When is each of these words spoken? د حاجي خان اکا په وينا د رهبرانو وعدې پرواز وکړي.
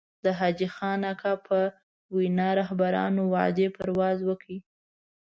د 0.25 0.27
حاجي 0.39 0.67
خان 0.75 1.01
اکا 1.11 1.33
په 1.47 1.57
وينا 2.15 2.49
د 2.55 2.57
رهبرانو 2.59 3.21
وعدې 3.33 3.67
پرواز 3.77 4.17
وکړي. 4.29 4.57